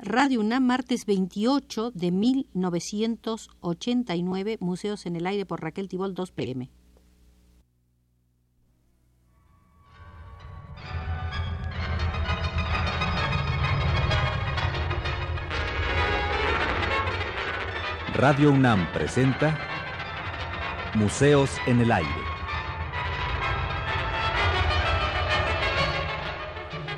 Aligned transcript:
Radio 0.00 0.38
UNAM, 0.38 0.62
martes 0.62 1.06
28 1.06 1.90
de 1.90 2.12
1989, 2.12 4.58
Museos 4.60 5.06
en 5.06 5.16
el 5.16 5.26
Aire 5.26 5.44
por 5.44 5.60
Raquel 5.60 5.88
Tibol, 5.88 6.14
2 6.14 6.30
pm. 6.30 6.70
Radio 18.14 18.52
UNAM 18.52 18.86
presenta 18.92 19.58
Museos 20.94 21.50
en 21.66 21.80
el 21.80 21.90
Aire. 21.90 22.08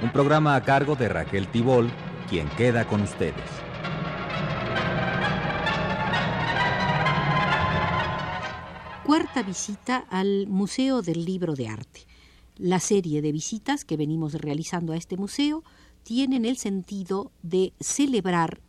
Un 0.03 0.13
programa 0.13 0.55
a 0.55 0.63
cargo 0.65 0.97
de 0.97 1.09
Raquel 1.09 1.49
Tibol 1.49 1.91
quien 2.31 2.49
queda 2.51 2.87
con 2.87 3.03
ustedes. 3.03 3.35
Cuarta 9.05 9.43
visita 9.43 10.07
al 10.09 10.47
Museo 10.47 11.03
del 11.03 11.25
Libro 11.25 11.57
de 11.57 11.67
Arte. 11.67 12.07
La 12.57 12.79
serie 12.79 13.21
de 13.21 13.33
visitas 13.33 13.85
que 13.85 13.97
venimos 13.97 14.35
realizando 14.35 14.93
a 14.93 14.97
este 14.97 15.17
museo 15.17 15.65
tienen 16.05 16.45
el 16.45 16.57
sentido 16.57 17.33
de 17.43 17.73
celebrar 17.81 18.61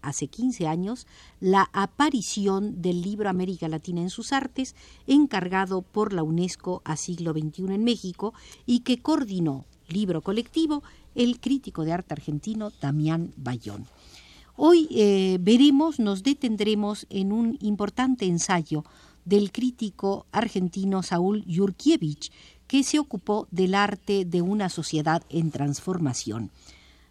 hace 0.00 0.28
15 0.28 0.66
años 0.66 1.06
la 1.40 1.68
aparición 1.74 2.80
del 2.80 3.02
libro 3.02 3.28
América 3.28 3.68
Latina 3.68 4.00
en 4.00 4.08
sus 4.08 4.32
artes, 4.32 4.74
encargado 5.06 5.82
por 5.82 6.14
la 6.14 6.22
UNESCO 6.22 6.80
a 6.86 6.96
siglo 6.96 7.32
XXI 7.32 7.74
en 7.74 7.84
México 7.84 8.32
y 8.64 8.80
que 8.80 9.02
coordinó 9.02 9.66
libro 9.92 10.22
colectivo 10.22 10.82
el 11.14 11.40
crítico 11.40 11.84
de 11.84 11.92
arte 11.92 12.14
argentino 12.14 12.72
Damián 12.80 13.32
Bayón. 13.36 13.86
Hoy 14.56 14.88
eh, 14.90 15.38
veremos, 15.40 15.98
nos 15.98 16.22
detendremos 16.22 17.06
en 17.08 17.32
un 17.32 17.56
importante 17.60 18.26
ensayo 18.26 18.84
del 19.24 19.52
crítico 19.52 20.26
argentino 20.32 21.02
Saúl 21.02 21.44
Yurkiewicz, 21.46 22.30
que 22.66 22.82
se 22.82 22.98
ocupó 22.98 23.48
del 23.50 23.74
arte 23.74 24.24
de 24.24 24.42
una 24.42 24.68
sociedad 24.68 25.22
en 25.28 25.50
transformación. 25.50 26.50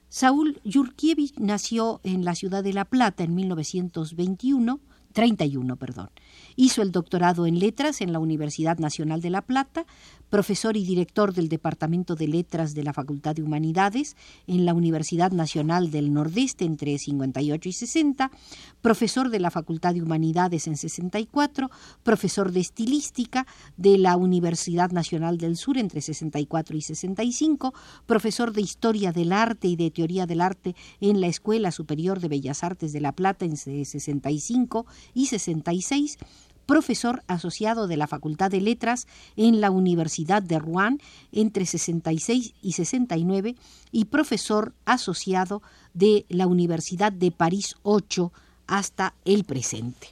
Saúl 0.09 0.59
Yurkiewicz 0.63 1.37
nació 1.37 2.01
en 2.03 2.25
la 2.25 2.35
ciudad 2.35 2.63
de 2.63 2.73
La 2.73 2.85
Plata 2.85 3.23
en 3.23 3.35
1921, 3.35 4.79
31, 5.13 5.75
perdón. 5.75 6.09
Hizo 6.55 6.81
el 6.81 6.91
doctorado 6.91 7.47
en 7.47 7.59
letras 7.59 8.01
en 8.01 8.13
la 8.13 8.19
Universidad 8.19 8.77
Nacional 8.77 9.21
de 9.21 9.29
La 9.29 9.41
Plata, 9.41 9.85
profesor 10.29 10.77
y 10.77 10.83
director 10.83 11.33
del 11.33 11.49
Departamento 11.49 12.15
de 12.15 12.27
Letras 12.27 12.75
de 12.75 12.83
la 12.83 12.93
Facultad 12.93 13.35
de 13.35 13.41
Humanidades 13.41 14.15
en 14.45 14.65
la 14.65 14.73
Universidad 14.73 15.31
Nacional 15.31 15.89
del 15.89 16.13
Nordeste 16.13 16.65
entre 16.65 16.97
58 16.97 17.69
y 17.69 17.71
60, 17.71 18.31
profesor 18.81 19.29
de 19.29 19.39
la 19.39 19.49
Facultad 19.49 19.95
de 19.95 20.03
Humanidades 20.03 20.67
en 20.67 20.77
64, 20.77 21.71
profesor 22.03 22.51
de 22.51 22.59
Estilística 22.59 23.47
de 23.77 23.97
la 23.97 24.15
Universidad 24.15 24.91
Nacional 24.91 25.37
del 25.37 25.57
Sur 25.57 25.77
entre 25.77 26.01
64 26.01 26.77
y 26.77 26.81
65, 26.81 27.73
profesor 28.05 28.53
de 28.53 28.61
Historia 28.61 29.11
del 29.11 29.31
Arte 29.31 29.67
y 29.67 29.75
de 29.75 29.89
Teoría 29.89 30.27
del 30.27 30.41
Arte 30.41 30.75
en 31.01 31.19
la 31.19 31.27
Escuela 31.27 31.71
Superior 31.71 32.19
de 32.19 32.27
Bellas 32.27 32.63
Artes 32.63 32.93
de 32.93 33.01
La 33.01 33.13
Plata 33.13 33.45
en 33.45 33.57
65 33.57 34.85
y 35.13 35.27
66, 35.27 36.17
profesor 36.65 37.23
asociado 37.25 37.87
de 37.87 37.97
la 37.97 38.05
Facultad 38.05 38.51
de 38.51 38.61
Letras 38.61 39.07
en 39.35 39.59
la 39.59 39.71
Universidad 39.71 40.43
de 40.43 40.59
Rouen 40.59 41.01
entre 41.31 41.65
66 41.65 42.53
y 42.61 42.71
69 42.73 43.55
y 43.91 44.05
profesor 44.05 44.75
asociado 44.85 45.63
de 45.95 46.27
la 46.29 46.45
Universidad 46.45 47.11
de 47.11 47.31
París 47.31 47.75
8 47.81 48.31
hasta 48.67 49.15
el 49.25 49.45
presente. 49.45 50.09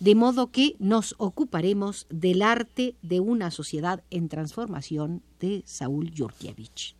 De 0.00 0.14
modo 0.14 0.50
que 0.50 0.76
nos 0.78 1.14
ocuparemos 1.16 2.06
del 2.10 2.42
arte 2.42 2.94
de 3.00 3.20
una 3.20 3.50
sociedad 3.50 4.02
en 4.10 4.28
transformación 4.28 5.22
de 5.40 5.62
Saúl 5.64 6.10
Yurkiewicz. 6.10 6.99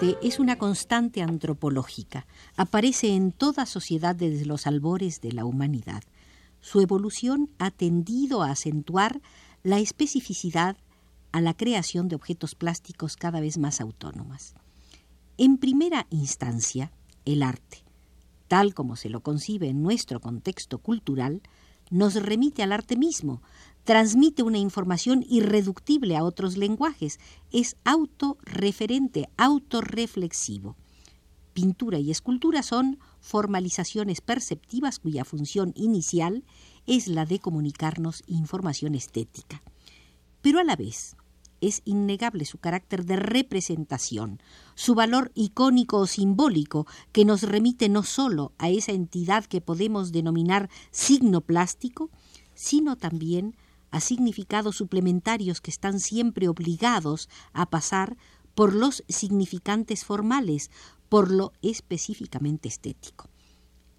Es 0.00 0.38
una 0.38 0.56
constante 0.56 1.22
antropológica. 1.22 2.26
Aparece 2.56 3.14
en 3.14 3.32
toda 3.32 3.64
sociedad 3.64 4.14
desde 4.14 4.44
los 4.44 4.66
albores 4.66 5.22
de 5.22 5.32
la 5.32 5.46
humanidad. 5.46 6.02
Su 6.60 6.80
evolución 6.80 7.50
ha 7.58 7.70
tendido 7.70 8.42
a 8.42 8.50
acentuar 8.50 9.22
la 9.62 9.78
especificidad 9.78 10.76
a 11.32 11.40
la 11.40 11.54
creación 11.54 12.08
de 12.08 12.16
objetos 12.16 12.54
plásticos 12.54 13.16
cada 13.16 13.40
vez 13.40 13.56
más 13.56 13.80
autónomas. 13.80 14.54
En 15.38 15.56
primera 15.56 16.06
instancia, 16.10 16.92
el 17.24 17.42
arte, 17.42 17.82
tal 18.48 18.74
como 18.74 18.96
se 18.96 19.08
lo 19.08 19.20
concibe 19.20 19.68
en 19.68 19.82
nuestro 19.82 20.20
contexto 20.20 20.78
cultural, 20.78 21.42
nos 21.90 22.14
remite 22.14 22.62
al 22.62 22.72
arte 22.72 22.96
mismo, 22.96 23.40
transmite 23.86 24.42
una 24.42 24.58
información 24.58 25.24
irreductible 25.28 26.16
a 26.16 26.24
otros 26.24 26.56
lenguajes, 26.56 27.20
es 27.52 27.76
autorreferente, 27.84 29.30
autorreflexivo. 29.36 30.76
Pintura 31.52 32.00
y 32.00 32.10
escultura 32.10 32.64
son 32.64 32.98
formalizaciones 33.20 34.20
perceptivas 34.20 34.98
cuya 34.98 35.24
función 35.24 35.72
inicial 35.76 36.44
es 36.86 37.06
la 37.06 37.26
de 37.26 37.38
comunicarnos 37.38 38.24
información 38.26 38.96
estética. 38.96 39.62
Pero 40.42 40.58
a 40.58 40.64
la 40.64 40.74
vez 40.74 41.16
es 41.60 41.82
innegable 41.84 42.44
su 42.44 42.58
carácter 42.58 43.04
de 43.04 43.14
representación, 43.14 44.42
su 44.74 44.96
valor 44.96 45.30
icónico 45.36 45.98
o 45.98 46.06
simbólico 46.08 46.88
que 47.12 47.24
nos 47.24 47.42
remite 47.42 47.88
no 47.88 48.02
sólo 48.02 48.52
a 48.58 48.68
esa 48.68 48.90
entidad 48.90 49.44
que 49.44 49.60
podemos 49.60 50.10
denominar 50.10 50.68
signo 50.90 51.40
plástico, 51.40 52.10
sino 52.54 52.96
también 52.96 53.54
a 53.96 54.00
significados 54.00 54.76
suplementarios 54.76 55.60
que 55.60 55.70
están 55.70 56.00
siempre 56.00 56.48
obligados 56.48 57.28
a 57.52 57.66
pasar 57.66 58.16
por 58.54 58.74
los 58.74 59.04
significantes 59.08 60.04
formales, 60.04 60.70
por 61.08 61.30
lo 61.30 61.52
específicamente 61.62 62.68
estético. 62.68 63.28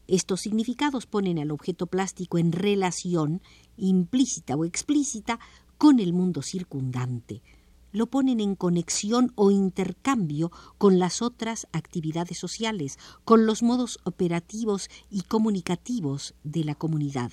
Estos 0.07 0.41
significados 0.41 1.06
ponen 1.06 1.40
al 1.40 1.52
objeto 1.52 1.88
plástico 1.88 2.38
en 2.38 2.52
relación, 2.52 3.41
implícita 3.75 4.56
o 4.56 4.66
explícita, 4.66 5.40
con 5.78 6.00
el 6.00 6.13
mundo 6.13 6.41
circundante, 6.41 7.44
lo 7.91 8.07
ponen 8.07 8.40
en 8.40 8.56
conexión 8.56 9.31
o 9.36 9.52
intercambio 9.52 10.52
con 10.78 11.00
las 11.00 11.22
otras 11.22 11.68
actividades 11.72 12.38
sociales, 12.38 12.97
con 13.25 13.46
los 13.46 13.63
modos 13.63 14.00
operativos 14.03 14.90
y 15.09 15.22
comunicativos 15.22 16.36
de 16.44 16.63
la 16.63 16.75
comunidad 16.75 17.31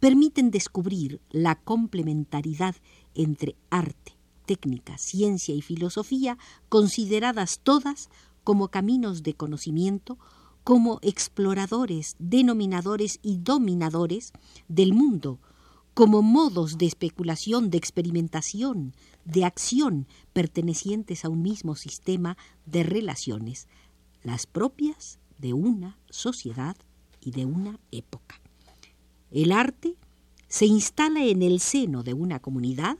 permiten 0.00 0.50
descubrir 0.50 1.20
la 1.30 1.56
complementariedad 1.56 2.74
entre 3.14 3.56
arte, 3.68 4.16
técnica, 4.46 4.98
ciencia 4.98 5.54
y 5.54 5.62
filosofía, 5.62 6.38
consideradas 6.68 7.60
todas 7.62 8.08
como 8.42 8.68
caminos 8.68 9.22
de 9.22 9.34
conocimiento, 9.34 10.18
como 10.64 10.98
exploradores, 11.02 12.16
denominadores 12.18 13.18
y 13.22 13.38
dominadores 13.38 14.32
del 14.68 14.92
mundo, 14.92 15.38
como 15.94 16.22
modos 16.22 16.78
de 16.78 16.86
especulación, 16.86 17.70
de 17.70 17.78
experimentación, 17.78 18.94
de 19.24 19.44
acción 19.44 20.06
pertenecientes 20.32 21.24
a 21.24 21.28
un 21.28 21.42
mismo 21.42 21.76
sistema 21.76 22.36
de 22.64 22.82
relaciones, 22.84 23.68
las 24.22 24.46
propias 24.46 25.18
de 25.38 25.52
una 25.52 25.98
sociedad 26.08 26.76
y 27.20 27.32
de 27.32 27.44
una 27.44 27.78
época. 27.90 28.39
El 29.30 29.52
arte 29.52 29.96
se 30.48 30.66
instala 30.66 31.24
en 31.24 31.42
el 31.42 31.60
seno 31.60 32.02
de 32.02 32.14
una 32.14 32.40
comunidad 32.40 32.98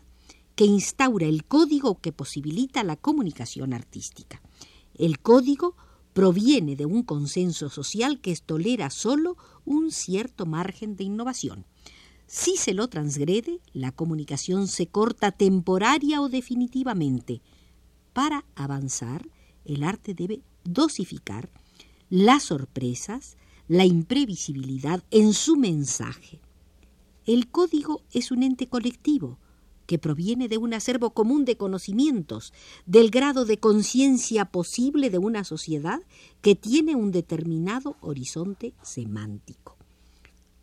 que 0.55 0.65
instaura 0.65 1.27
el 1.27 1.45
código 1.45 2.01
que 2.01 2.13
posibilita 2.13 2.85
la 2.85 2.97
comunicación 2.97 3.73
artística. 3.73 4.41
El 4.95 5.19
código 5.21 5.75
proviene 6.13 6.77
de 6.77 6.87
un 6.87 7.03
consenso 7.03 7.71
social 7.71 8.21
que 8.21 8.37
tolera 8.37 8.91
solo 8.91 9.37
un 9.65 9.91
cierto 9.91 10.47
margen 10.47 10.97
de 10.97 11.05
innovación. 11.05 11.65
Si 12.27 12.57
se 12.57 12.75
lo 12.75 12.89
transgrede, 12.89 13.61
la 13.73 13.91
comunicación 13.91 14.69
se 14.69 14.87
corta 14.87 15.33
temporaria 15.33 16.21
o 16.21 16.29
definitivamente. 16.29 17.43
Para 18.13 18.45
avanzar, 18.55 19.27
el 19.65 19.83
arte 19.83 20.15
debe 20.15 20.43
dosificar 20.65 21.51
las 22.09 22.45
sorpresas, 22.45 23.37
la 23.71 23.85
imprevisibilidad 23.85 25.01
en 25.13 25.33
su 25.33 25.55
mensaje. 25.55 26.41
El 27.25 27.49
código 27.53 28.03
es 28.13 28.33
un 28.33 28.43
ente 28.43 28.67
colectivo 28.67 29.39
que 29.87 29.97
proviene 29.97 30.49
de 30.49 30.59
un 30.59 30.75
acervo 30.75 31.11
común 31.11 31.45
de 31.45 31.57
conocimientos, 31.57 32.53
del 32.85 33.11
grado 33.13 33.45
de 33.45 33.59
conciencia 33.59 34.47
posible 34.47 35.09
de 35.09 35.19
una 35.19 35.45
sociedad 35.45 36.01
que 36.41 36.57
tiene 36.57 36.97
un 36.97 37.13
determinado 37.13 37.95
horizonte 38.01 38.75
semántico. 38.83 39.77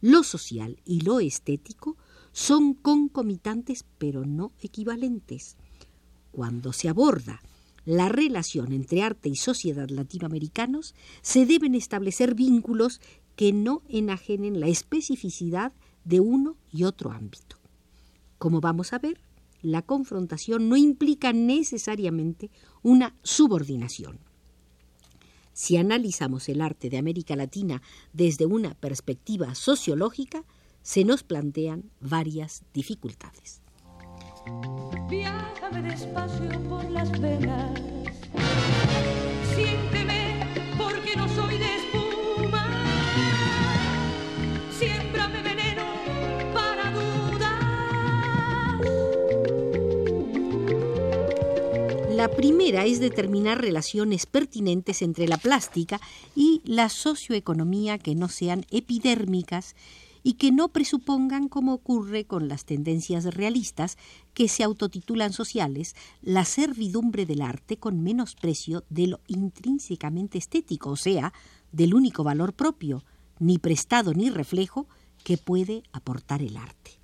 Lo 0.02 0.24
social 0.24 0.78
y 0.84 1.00
lo 1.00 1.22
estético 1.22 1.96
son 2.34 2.74
concomitantes 2.74 3.86
pero 3.98 4.26
no 4.26 4.52
equivalentes. 4.60 5.56
Cuando 6.34 6.74
se 6.74 6.90
aborda 6.90 7.40
la 7.88 8.10
relación 8.10 8.74
entre 8.74 9.02
arte 9.02 9.30
y 9.30 9.38
sociedad 9.38 9.90
latinoamericanos, 9.90 10.94
se 11.22 11.46
deben 11.46 11.74
establecer 11.74 12.36
vínculos 12.36 13.00
que 13.38 13.54
no 13.54 13.82
enajenen 13.88 14.60
la 14.60 14.68
especificidad 14.68 15.72
de 16.04 16.20
uno 16.20 16.58
y 16.70 16.84
otro 16.84 17.14
ámbito. 17.14 17.56
Como 18.40 18.60
vamos 18.60 18.92
a 18.92 19.00
ver, 19.00 19.22
la 19.62 19.84
confrontación 19.84 20.68
no 20.68 20.76
implica 20.76 21.32
necesariamente 21.32 22.52
una 22.84 23.16
subordinación. 23.24 24.20
Si 25.54 25.78
analizamos 25.78 26.50
el 26.50 26.60
arte 26.60 26.90
de 26.90 26.98
América 26.98 27.38
Latina 27.38 27.82
desde 28.12 28.46
una 28.46 28.74
perspectiva 28.74 29.56
sociológica, 29.56 30.44
se 30.82 31.06
nos 31.06 31.24
plantean 31.24 31.90
varias 32.02 32.64
dificultades. 32.74 33.62
Despacio 35.72 36.50
por 36.70 36.90
las 36.92 37.12
venas. 37.20 37.78
La 52.18 52.30
primera 52.30 52.84
es 52.84 53.00
determinar 53.00 53.62
relaciones 53.62 54.26
pertinentes 54.26 55.04
entre 55.04 55.28
la 55.28 55.38
plástica 55.38 56.02
y 56.36 56.62
la 56.66 56.90
socioeconomía 56.90 58.00
que 58.00 58.16
no 58.16 58.28
sean 58.28 58.66
epidérmicas 58.72 59.76
y 60.28 60.34
que 60.34 60.52
no 60.52 60.68
presupongan, 60.74 61.48
como 61.48 61.74
ocurre 61.74 62.26
con 62.26 62.50
las 62.50 62.66
tendencias 62.66 63.24
realistas 63.34 63.98
que 64.34 64.50
se 64.50 64.62
autotitulan 64.62 65.32
sociales, 65.32 65.96
la 66.22 66.44
servidumbre 66.44 67.26
del 67.26 67.42
arte 67.42 67.78
con 67.78 68.04
menosprecio 68.04 68.84
de 68.90 69.08
lo 69.08 69.22
intrínsecamente 69.28 70.38
estético, 70.38 70.90
o 70.90 70.98
sea, 70.98 71.32
del 71.72 71.94
único 71.94 72.26
valor 72.26 72.52
propio, 72.52 73.06
ni 73.40 73.58
prestado 73.58 74.14
ni 74.14 74.30
reflejo, 74.30 74.90
que 75.24 75.38
puede 75.38 75.84
aportar 75.94 76.42
el 76.42 76.58
arte. 76.58 77.00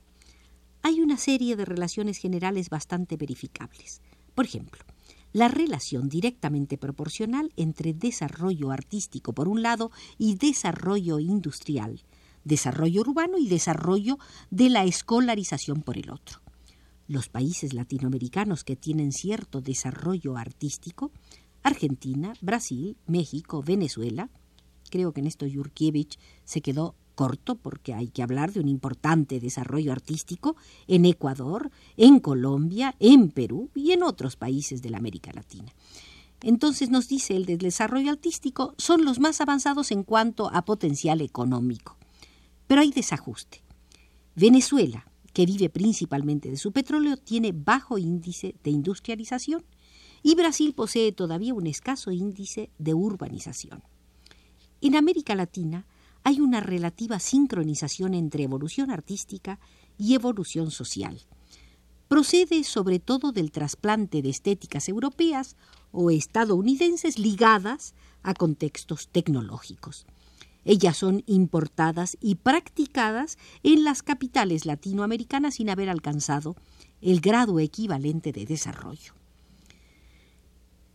Hay 0.82 1.00
una 1.00 1.16
serie 1.16 1.56
de 1.56 1.64
relaciones 1.64 2.18
generales 2.18 2.70
bastante 2.70 3.16
verificables. 3.16 4.02
Por 4.36 4.44
ejemplo, 4.44 4.84
la 5.32 5.48
relación 5.48 6.10
directamente 6.10 6.78
proporcional 6.78 7.54
entre 7.56 7.94
desarrollo 7.94 8.72
artístico 8.72 9.32
por 9.32 9.48
un 9.48 9.62
lado 9.62 9.92
y 10.18 10.36
desarrollo 10.36 11.20
industrial, 11.20 12.04
desarrollo 12.44 13.02
urbano 13.02 13.38
y 13.38 13.48
desarrollo 13.48 14.18
de 14.50 14.70
la 14.70 14.84
escolarización 14.84 15.82
por 15.82 15.98
el 15.98 16.10
otro. 16.10 16.42
Los 17.08 17.30
países 17.30 17.74
latinoamericanos 17.74 18.64
que 18.64 18.76
tienen 18.76 19.12
cierto 19.12 19.62
desarrollo 19.62 20.38
artístico, 20.38 21.12
Argentina, 21.62 22.34
Brasil, 22.42 22.98
México, 23.08 23.62
Venezuela, 23.62 24.30
creo 24.90 25.12
que 25.14 25.22
en 25.22 25.28
esto 25.28 25.46
Yurkiewicz 25.46 26.18
se 26.44 26.62
quedó 26.62 26.96
corto 27.16 27.56
porque 27.56 27.94
hay 27.94 28.08
que 28.08 28.24
hablar 28.24 28.52
de 28.52 28.60
un 28.60 28.68
importante 28.68 29.40
desarrollo 29.40 29.92
artístico 29.92 30.56
en 30.88 31.06
Ecuador, 31.06 31.72
en 31.98 32.20
Colombia, 32.20 32.96
en 33.00 33.30
Perú 33.30 33.70
y 33.76 33.92
en 33.92 34.04
otros 34.04 34.36
países 34.36 34.82
de 34.82 34.90
la 34.90 34.98
América 34.98 35.32
Latina. 35.34 35.72
Entonces 36.42 36.90
nos 36.90 37.08
dice 37.08 37.36
el 37.36 37.46
del 37.46 37.60
desarrollo 37.60 38.12
artístico 38.12 38.76
son 38.78 39.06
los 39.06 39.20
más 39.20 39.40
avanzados 39.40 39.92
en 39.92 40.04
cuanto 40.04 40.50
a 40.54 40.66
potencial 40.66 41.22
económico. 41.22 41.98
Pero 42.68 42.82
hay 42.82 42.92
desajuste. 42.92 43.64
Venezuela, 44.36 45.06
que 45.34 45.46
vive 45.46 45.70
principalmente 45.70 46.50
de 46.50 46.58
su 46.58 46.72
petróleo, 46.72 47.18
tiene 47.18 47.52
bajo 47.52 47.98
índice 47.98 48.56
de 48.64 48.72
industrialización 48.72 49.64
y 50.22 50.36
Brasil 50.36 50.74
posee 50.74 51.12
todavía 51.12 51.54
un 51.54 51.68
escaso 51.68 52.12
índice 52.12 52.70
de 52.78 52.94
urbanización. 52.94 53.84
En 54.82 54.96
América 54.96 55.36
Latina, 55.36 55.86
hay 56.24 56.40
una 56.40 56.62
relativa 56.62 57.20
sincronización 57.20 58.14
entre 58.14 58.44
evolución 58.44 58.90
artística 58.90 59.60
y 59.98 60.16
evolución 60.16 60.72
social. 60.72 61.20
Procede 62.08 62.64
sobre 62.64 63.00
todo 63.00 63.32
del 63.32 63.52
trasplante 63.52 64.22
de 64.22 64.30
estéticas 64.30 64.88
europeas 64.88 65.58
o 65.92 66.12
estadounidenses 66.12 67.20
ligadas 67.20 67.94
a 68.24 68.34
contextos 68.34 69.10
tecnológicos. 69.10 70.06
Ellas 70.66 70.98
son 70.98 71.24
importadas 71.26 72.18
y 72.22 72.36
practicadas 72.36 73.38
en 73.64 73.84
las 73.84 74.04
capitales 74.04 74.66
latinoamericanas 74.66 75.56
sin 75.56 75.70
haber 75.70 75.90
alcanzado 75.90 76.56
el 77.02 77.20
grado 77.20 77.60
equivalente 77.60 78.32
de 78.32 78.46
desarrollo. 78.46 79.14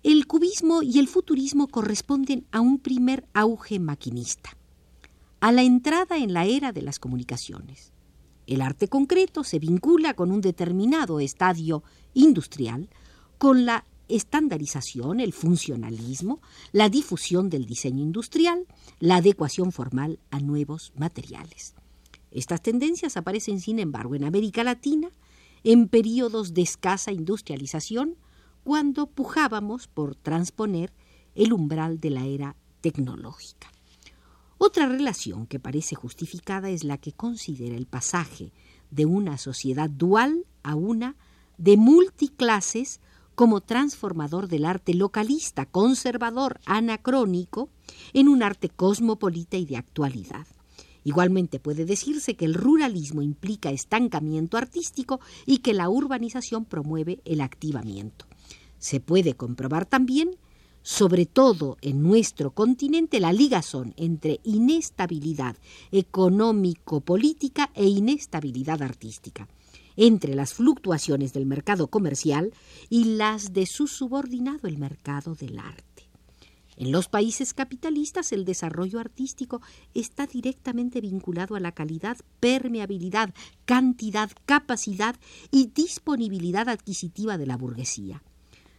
El 0.02 0.26
cubismo 0.26 0.82
y 0.82 0.98
el 0.98 1.08
futurismo 1.08 1.68
corresponden 1.68 2.46
a 2.50 2.60
un 2.60 2.78
primer 2.78 3.26
auge 3.34 3.78
maquinista 3.78 4.58
a 5.40 5.52
la 5.52 5.62
entrada 5.62 6.16
en 6.16 6.32
la 6.32 6.46
era 6.46 6.72
de 6.72 6.82
las 6.82 6.98
comunicaciones. 6.98 7.92
El 8.46 8.62
arte 8.62 8.88
concreto 8.88 9.44
se 9.44 9.58
vincula 9.58 10.14
con 10.14 10.32
un 10.32 10.40
determinado 10.40 11.20
estadio 11.20 11.82
industrial, 12.14 12.88
con 13.36 13.64
la 13.64 13.84
estandarización, 14.08 15.20
el 15.20 15.32
funcionalismo, 15.32 16.40
la 16.72 16.88
difusión 16.88 17.50
del 17.50 17.66
diseño 17.66 18.02
industrial, 18.02 18.66
la 18.98 19.16
adecuación 19.16 19.72
formal 19.72 20.18
a 20.30 20.40
nuevos 20.40 20.92
materiales. 20.96 21.74
Estas 22.30 22.62
tendencias 22.62 23.16
aparecen, 23.16 23.60
sin 23.60 23.78
embargo, 23.78 24.14
en 24.14 24.24
América 24.24 24.64
Latina 24.64 25.10
en 25.64 25.88
periodos 25.88 26.54
de 26.54 26.62
escasa 26.62 27.12
industrialización, 27.12 28.16
cuando 28.64 29.06
pujábamos 29.06 29.88
por 29.88 30.14
transponer 30.14 30.92
el 31.34 31.52
umbral 31.52 32.00
de 32.00 32.10
la 32.10 32.26
era 32.26 32.56
tecnológica. 32.80 33.72
Otra 34.58 34.86
relación 34.86 35.46
que 35.46 35.60
parece 35.60 35.94
justificada 35.94 36.68
es 36.68 36.84
la 36.84 36.98
que 36.98 37.12
considera 37.12 37.76
el 37.76 37.86
pasaje 37.86 38.52
de 38.90 39.06
una 39.06 39.38
sociedad 39.38 39.88
dual 39.88 40.46
a 40.62 40.74
una 40.74 41.16
de 41.58 41.76
multiclases 41.76 43.00
como 43.38 43.60
transformador 43.60 44.48
del 44.48 44.64
arte 44.64 44.94
localista, 44.94 45.64
conservador, 45.64 46.58
anacrónico, 46.66 47.68
en 48.12 48.26
un 48.26 48.42
arte 48.42 48.68
cosmopolita 48.68 49.56
y 49.56 49.64
de 49.64 49.76
actualidad. 49.76 50.48
Igualmente 51.04 51.60
puede 51.60 51.84
decirse 51.84 52.34
que 52.34 52.46
el 52.46 52.54
ruralismo 52.54 53.22
implica 53.22 53.70
estancamiento 53.70 54.56
artístico 54.56 55.20
y 55.46 55.58
que 55.58 55.72
la 55.72 55.88
urbanización 55.88 56.64
promueve 56.64 57.20
el 57.24 57.40
activamiento. 57.40 58.26
Se 58.80 58.98
puede 58.98 59.34
comprobar 59.34 59.86
también 59.86 60.36
sobre 60.82 61.24
todo 61.24 61.76
en 61.80 62.02
nuestro 62.02 62.50
continente, 62.50 63.20
la 63.20 63.32
ligazón 63.32 63.94
entre 63.98 64.40
inestabilidad 64.42 65.56
económico-política 65.92 67.70
e 67.74 67.86
inestabilidad 67.86 68.82
artística, 68.82 69.46
entre 69.98 70.34
las 70.34 70.54
fluctuaciones 70.54 71.32
del 71.32 71.44
mercado 71.44 71.88
comercial 71.88 72.54
y 72.88 73.16
las 73.16 73.52
de 73.52 73.66
su 73.66 73.88
subordinado, 73.88 74.68
el 74.68 74.78
mercado 74.78 75.34
del 75.34 75.58
arte. 75.58 76.08
En 76.76 76.92
los 76.92 77.08
países 77.08 77.52
capitalistas 77.52 78.30
el 78.30 78.44
desarrollo 78.44 79.00
artístico 79.00 79.60
está 79.94 80.28
directamente 80.28 81.00
vinculado 81.00 81.56
a 81.56 81.60
la 81.60 81.72
calidad, 81.72 82.16
permeabilidad, 82.38 83.34
cantidad, 83.64 84.30
capacidad 84.46 85.16
y 85.50 85.66
disponibilidad 85.74 86.68
adquisitiva 86.68 87.36
de 87.36 87.46
la 87.46 87.56
burguesía. 87.56 88.22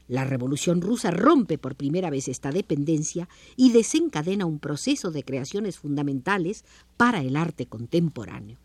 La 0.07 0.23
Revolución 0.23 0.79
rusa 0.79 1.11
rompe 1.11 1.57
por 1.57 1.75
primera 1.75 2.09
vez 2.09 2.29
esta 2.29 2.51
dependencia 2.51 3.27
y 3.57 3.73
desencadena 3.73 4.45
un 4.45 4.59
proceso 4.59 5.11
de 5.11 5.23
creaciones 5.23 5.77
fundamentales 5.77 6.63
para 6.95 7.19
el 7.19 7.35
arte 7.35 7.65
contemporáneo. 7.65 8.57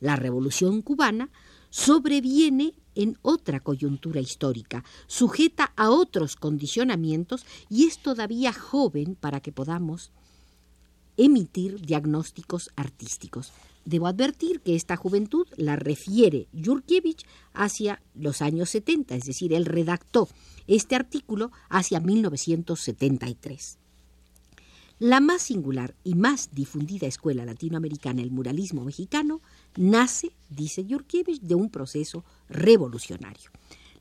La 0.00 0.16
Revolución 0.16 0.80
cubana 0.80 1.28
sobreviene 1.70 2.74
en 2.94 3.18
otra 3.22 3.60
coyuntura 3.60 4.20
histórica, 4.20 4.84
sujeta 5.06 5.72
a 5.76 5.90
otros 5.90 6.36
condicionamientos 6.36 7.46
y 7.68 7.86
es 7.86 7.98
todavía 7.98 8.52
joven 8.52 9.14
para 9.14 9.40
que 9.40 9.52
podamos 9.52 10.10
emitir 11.16 11.80
diagnósticos 11.80 12.70
artísticos. 12.76 13.52
Debo 13.84 14.06
advertir 14.06 14.60
que 14.60 14.76
esta 14.76 14.96
juventud 14.96 15.46
la 15.56 15.76
refiere 15.76 16.48
Yurkiewicz 16.52 17.24
hacia 17.54 18.02
los 18.14 18.42
años 18.42 18.70
70, 18.70 19.14
es 19.14 19.24
decir, 19.24 19.52
él 19.54 19.64
redactó 19.64 20.28
este 20.66 20.96
artículo 20.96 21.50
hacia 21.68 22.00
1973. 22.00 23.78
La 24.98 25.20
más 25.20 25.40
singular 25.40 25.94
y 26.04 26.14
más 26.14 26.50
difundida 26.52 27.06
escuela 27.06 27.46
latinoamericana, 27.46 28.20
el 28.20 28.30
muralismo 28.30 28.84
mexicano, 28.84 29.40
nace, 29.76 30.32
dice 30.48 30.84
Yurkiewicz, 30.84 31.40
de 31.40 31.54
un 31.54 31.70
proceso 31.70 32.24
revolucionario. 32.48 33.50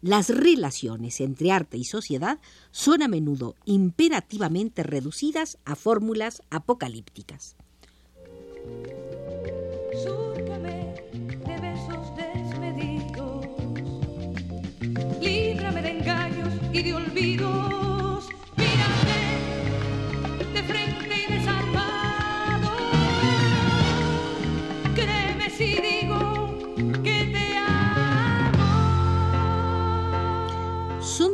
Las 0.02 0.30
relaciones 0.30 1.20
entre 1.20 1.52
arte 1.52 1.78
y 1.78 1.84
sociedad 1.84 2.40
son 2.72 3.02
a 3.02 3.10
menudo 3.10 3.56
imperativamente 3.66 4.84
reducidas 4.84 5.58
a 5.66 5.76
fórmulas 5.76 6.42
apocalípticas. 6.50 7.56
de 11.46 11.58
besos 11.60 12.16
desmedidos, 12.16 13.46
líbrame 15.20 15.82
de 15.82 15.90
engaños 15.90 16.54
y 16.72 16.84
de 16.84 16.94
olvidos. 16.94 17.79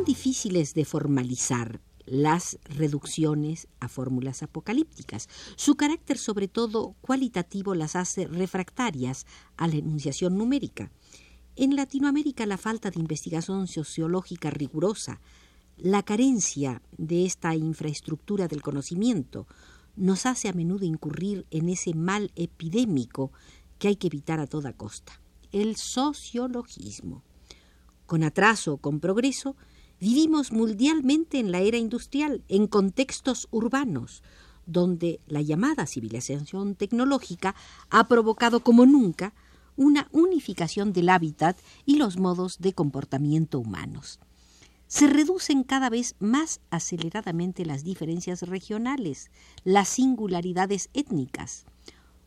Difíciles 0.06 0.72
de 0.72 0.84
formalizar 0.84 1.80
las 2.06 2.58
reducciones 2.64 3.68
a 3.80 3.88
fórmulas 3.88 4.42
apocalípticas. 4.42 5.28
Su 5.56 5.76
carácter, 5.76 6.16
sobre 6.16 6.48
todo 6.48 6.94
cualitativo, 7.02 7.74
las 7.74 7.94
hace 7.94 8.26
refractarias 8.26 9.26
a 9.56 9.68
la 9.68 9.76
enunciación 9.76 10.38
numérica. 10.38 10.90
En 11.56 11.76
Latinoamérica 11.76 12.46
la 12.46 12.56
falta 12.56 12.90
de 12.90 13.00
investigación 13.00 13.66
sociológica 13.66 14.50
rigurosa, 14.50 15.20
la 15.76 16.02
carencia 16.02 16.80
de 16.96 17.26
esta 17.26 17.54
infraestructura 17.54 18.48
del 18.48 18.62
conocimiento, 18.62 19.46
nos 19.96 20.24
hace 20.24 20.48
a 20.48 20.52
menudo 20.52 20.86
incurrir 20.86 21.46
en 21.50 21.68
ese 21.68 21.92
mal 21.94 22.32
epidémico 22.36 23.32
que 23.78 23.88
hay 23.88 23.96
que 23.96 24.06
evitar 24.06 24.40
a 24.40 24.46
toda 24.46 24.72
costa, 24.72 25.20
el 25.52 25.76
sociologismo. 25.76 27.25
Con 28.06 28.22
atraso 28.22 28.74
o 28.74 28.76
con 28.78 29.00
progreso, 29.00 29.56
Vivimos 29.98 30.52
mundialmente 30.52 31.38
en 31.38 31.50
la 31.50 31.60
era 31.60 31.78
industrial, 31.78 32.44
en 32.48 32.66
contextos 32.66 33.48
urbanos, 33.50 34.22
donde 34.66 35.20
la 35.26 35.40
llamada 35.40 35.86
civilización 35.86 36.74
tecnológica 36.74 37.54
ha 37.88 38.06
provocado 38.06 38.60
como 38.60 38.84
nunca 38.84 39.32
una 39.74 40.08
unificación 40.12 40.92
del 40.92 41.08
hábitat 41.08 41.58
y 41.86 41.96
los 41.96 42.18
modos 42.18 42.58
de 42.58 42.74
comportamiento 42.74 43.58
humanos. 43.58 44.20
Se 44.86 45.06
reducen 45.06 45.62
cada 45.62 45.88
vez 45.88 46.14
más 46.18 46.60
aceleradamente 46.70 47.64
las 47.64 47.82
diferencias 47.82 48.42
regionales, 48.42 49.30
las 49.64 49.88
singularidades 49.88 50.90
étnicas. 50.92 51.64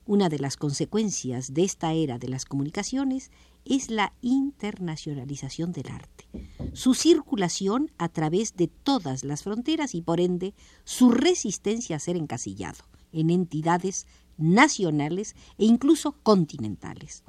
Una 0.05 0.27
de 0.27 0.39
las 0.39 0.57
consecuencias 0.57 1.53
de 1.53 1.63
esta 1.63 1.93
era 1.93 2.17
de 2.17 2.29
las 2.29 2.45
comunicaciones 2.45 3.31
es 3.65 3.89
la 3.89 4.13
internacionalización 4.21 5.71
del 5.71 5.89
arte, 5.89 6.27
su 6.73 6.93
circulación 6.93 7.91
a 7.97 8.09
través 8.09 8.55
de 8.55 8.67
todas 8.67 9.23
las 9.23 9.43
fronteras 9.43 9.95
y 9.95 10.01
por 10.01 10.19
ende 10.19 10.53
su 10.83 11.11
resistencia 11.11 11.95
a 11.95 11.99
ser 11.99 12.15
encasillado 12.15 12.83
en 13.11 13.29
entidades 13.29 14.07
nacionales 14.37 15.35
e 15.57 15.65
incluso 15.65 16.13
continentales. 16.23 17.23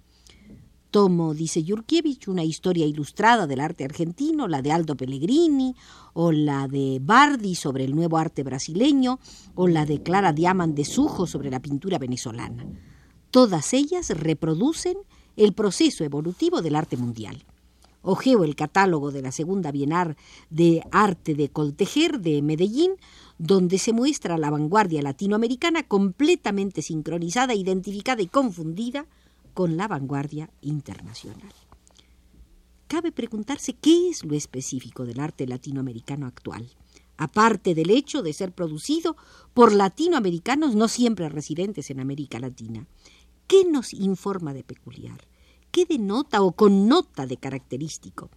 Tomo, 0.91 1.35
dice 1.35 1.63
Yurkiewicz, 1.63 2.27
una 2.27 2.43
historia 2.43 2.85
ilustrada 2.85 3.47
del 3.47 3.61
arte 3.61 3.85
argentino, 3.85 4.49
la 4.49 4.61
de 4.61 4.73
Aldo 4.73 4.97
Pellegrini, 4.97 5.77
o 6.15 6.33
la 6.33 6.67
de 6.67 6.99
Bardi 7.01 7.55
sobre 7.55 7.85
el 7.85 7.95
nuevo 7.95 8.19
arte 8.19 8.43
brasileño, 8.43 9.21
o 9.55 9.69
la 9.69 9.87
de 9.87 10.03
Clara 10.03 10.33
Diamant 10.33 10.75
de 10.75 10.85
Sujo 10.85 11.29
sobre 11.29 11.51
la 11.51 11.61
pintura 11.61 11.99
venezolana. 11.99 12.67
Todas 13.31 13.73
ellas 13.73 14.11
reproducen 14.11 14.97
el 15.37 15.53
proceso 15.53 16.05
evolutivo 16.05 16.63
del 16.63 16.77
arte 16.77 16.97
mundial. 16.97 17.45
Ojeo 18.03 18.45
el 18.45 18.57
catálogo 18.57 19.11
de 19.11 19.23
la 19.23 19.31
Segunda 19.31 19.71
Bienal 19.71 20.17
de 20.49 20.83
Arte 20.91 21.35
de 21.35 21.51
Coltejer 21.51 22.21
de 22.21 22.41
Medellín, 22.41 22.93
donde 23.39 23.79
se 23.79 23.93
muestra 23.93 24.39
la 24.39 24.51
vanguardia 24.51 25.03
latinoamericana 25.03 25.83
completamente 25.83 26.81
sincronizada, 26.83 27.55
identificada 27.55 28.23
y 28.23 28.27
confundida 28.27 29.07
con 29.53 29.77
la 29.77 29.87
vanguardia 29.89 30.51
internacional. 30.63 31.53
Cabe 32.87 33.13
preguntarse 33.13 33.75
qué 33.75 34.09
es 34.09 34.25
lo 34.25 34.35
específico 34.35 35.05
del 35.05 35.21
arte 35.21 35.47
latinoamericano 35.47 36.27
actual, 36.27 36.69
aparte 37.19 37.75
del 37.75 37.91
hecho 37.91 38.23
de 38.23 38.33
ser 38.33 38.53
producido 38.53 39.17
por 39.53 39.73
latinoamericanos 39.73 40.75
no 40.75 40.89
siempre 40.89 41.29
residentes 41.29 41.91
en 41.91 42.01
América 42.01 42.41
Latina. 42.41 42.87
¿Qué 43.51 43.65
nos 43.65 43.93
informa 43.95 44.55
de 44.55 44.63
peculiar? 44.63 45.27
¿Qué 45.73 45.85
denota 45.85 46.41
o 46.41 46.53
connota 46.53 47.27
de 47.27 47.37
característico? 47.37 48.31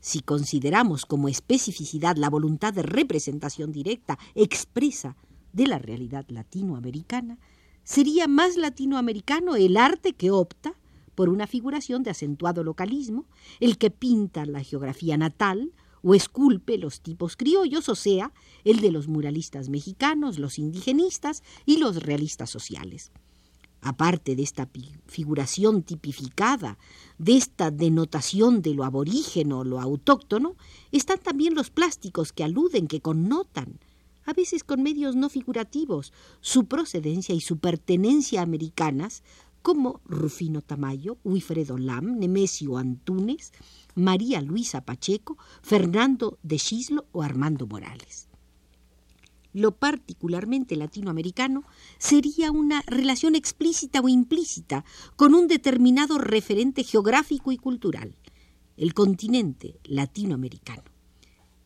Si 0.00 0.18
consideramos 0.18 1.06
como 1.06 1.28
especificidad 1.28 2.16
la 2.16 2.28
voluntad 2.28 2.74
de 2.74 2.82
representación 2.82 3.70
directa, 3.70 4.18
expresa, 4.34 5.16
de 5.52 5.68
la 5.68 5.78
realidad 5.78 6.26
latinoamericana, 6.26 7.38
sería 7.84 8.26
más 8.26 8.56
latinoamericano 8.56 9.54
el 9.54 9.76
arte 9.76 10.14
que 10.14 10.32
opta 10.32 10.74
por 11.14 11.28
una 11.28 11.46
figuración 11.46 12.02
de 12.02 12.10
acentuado 12.10 12.64
localismo, 12.64 13.26
el 13.60 13.78
que 13.78 13.92
pinta 13.92 14.44
la 14.44 14.64
geografía 14.64 15.16
natal 15.16 15.72
o 16.02 16.16
esculpe 16.16 16.78
los 16.78 17.00
tipos 17.00 17.36
criollos, 17.36 17.88
o 17.88 17.94
sea, 17.94 18.32
el 18.64 18.80
de 18.80 18.90
los 18.90 19.06
muralistas 19.06 19.68
mexicanos, 19.68 20.40
los 20.40 20.58
indigenistas 20.58 21.44
y 21.64 21.76
los 21.76 22.02
realistas 22.02 22.50
sociales. 22.50 23.12
Aparte 23.80 24.34
de 24.34 24.42
esta 24.42 24.68
figuración 25.06 25.82
tipificada, 25.82 26.78
de 27.18 27.36
esta 27.36 27.70
denotación 27.70 28.60
de 28.60 28.74
lo 28.74 28.84
aborígeno, 28.84 29.64
lo 29.64 29.80
autóctono, 29.80 30.56
están 30.90 31.18
también 31.20 31.54
los 31.54 31.70
plásticos 31.70 32.32
que 32.32 32.44
aluden, 32.44 32.88
que 32.88 33.00
connotan, 33.00 33.78
a 34.24 34.32
veces 34.32 34.64
con 34.64 34.82
medios 34.82 35.16
no 35.16 35.28
figurativos, 35.30 36.12
su 36.40 36.66
procedencia 36.66 37.34
y 37.34 37.40
su 37.40 37.58
pertenencia 37.58 38.42
americanas, 38.42 39.22
como 39.62 40.00
Rufino 40.04 40.60
Tamayo, 40.60 41.18
Wilfredo 41.24 41.78
Lam, 41.78 42.18
Nemesio 42.18 42.78
Antunes, 42.78 43.52
María 43.94 44.42
Luisa 44.42 44.82
Pacheco, 44.82 45.38
Fernando 45.62 46.38
de 46.42 46.58
Chislo 46.58 47.06
o 47.12 47.22
Armando 47.22 47.66
Morales 47.66 48.27
lo 49.52 49.76
particularmente 49.76 50.76
latinoamericano, 50.76 51.64
sería 51.98 52.50
una 52.50 52.82
relación 52.86 53.34
explícita 53.34 54.00
o 54.00 54.08
implícita 54.08 54.84
con 55.16 55.34
un 55.34 55.48
determinado 55.48 56.18
referente 56.18 56.84
geográfico 56.84 57.52
y 57.52 57.56
cultural, 57.56 58.16
el 58.76 58.94
continente 58.94 59.80
latinoamericano. 59.84 60.84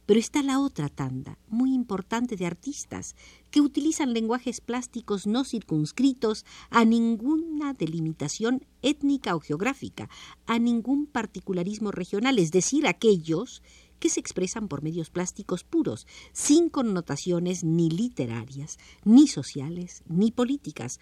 Pero 0.04 0.18
está 0.18 0.42
la 0.42 0.58
otra 0.58 0.88
tanda, 0.88 1.38
muy 1.48 1.72
importante, 1.72 2.36
de 2.36 2.44
artistas 2.44 3.14
que 3.50 3.60
utilizan 3.60 4.12
lenguajes 4.12 4.60
plásticos 4.60 5.26
no 5.26 5.44
circunscritos 5.44 6.44
a 6.70 6.84
ninguna 6.84 7.72
delimitación 7.72 8.66
étnica 8.82 9.36
o 9.36 9.40
geográfica, 9.40 10.10
a 10.46 10.58
ningún 10.58 11.06
particularismo 11.06 11.92
regional, 11.92 12.38
es 12.40 12.50
decir, 12.50 12.86
aquellos 12.86 13.62
que 14.02 14.08
se 14.08 14.18
expresan 14.18 14.66
por 14.66 14.82
medios 14.82 15.10
plásticos 15.10 15.62
puros, 15.62 16.08
sin 16.32 16.70
connotaciones 16.70 17.62
ni 17.62 17.88
literarias, 17.88 18.78
ni 19.04 19.28
sociales, 19.28 20.02
ni 20.08 20.32
políticas, 20.32 20.98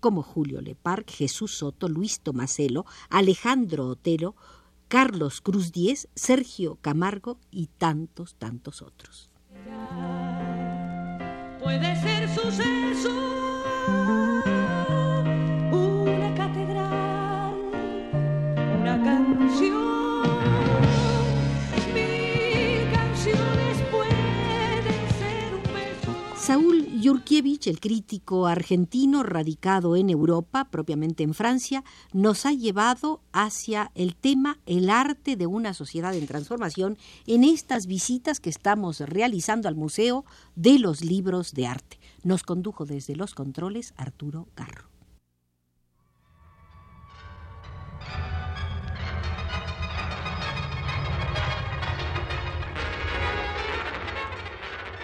como 0.00 0.22
Julio 0.22 0.60
Leparc, 0.60 1.10
Jesús 1.10 1.56
Soto, 1.56 1.88
Luis 1.88 2.20
Tomaselo, 2.20 2.84
Alejandro 3.08 3.86
Otero, 3.86 4.36
Carlos 4.88 5.40
Cruz 5.40 5.72
Diez, 5.72 6.08
Sergio 6.14 6.76
Camargo 6.82 7.38
y 7.50 7.68
tantos, 7.78 8.34
tantos 8.34 8.82
otros. 8.82 9.30
Puede 11.58 12.02
ser 12.02 12.28
suceso 12.34 13.10
una 15.72 16.34
catedral, 16.34 17.54
una 18.78 19.02
canción 19.02 19.91
Saúl 26.42 27.00
Yurkiewicz, 27.00 27.68
el 27.68 27.78
crítico 27.78 28.48
argentino 28.48 29.22
radicado 29.22 29.94
en 29.94 30.10
Europa, 30.10 30.64
propiamente 30.72 31.22
en 31.22 31.34
Francia, 31.34 31.84
nos 32.12 32.46
ha 32.46 32.52
llevado 32.52 33.20
hacia 33.30 33.92
el 33.94 34.16
tema 34.16 34.58
el 34.66 34.90
arte 34.90 35.36
de 35.36 35.46
una 35.46 35.72
sociedad 35.72 36.16
en 36.16 36.26
transformación 36.26 36.98
en 37.28 37.44
estas 37.44 37.86
visitas 37.86 38.40
que 38.40 38.50
estamos 38.50 38.98
realizando 38.98 39.68
al 39.68 39.76
Museo 39.76 40.24
de 40.56 40.80
los 40.80 41.04
Libros 41.04 41.54
de 41.54 41.68
Arte. 41.68 42.00
Nos 42.24 42.42
condujo 42.42 42.86
desde 42.86 43.14
los 43.14 43.34
controles 43.34 43.94
Arturo 43.96 44.48
Garro. 44.56 44.91